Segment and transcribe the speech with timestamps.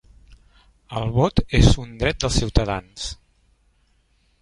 [1.01, 3.07] El vot és un dret dels ciutadans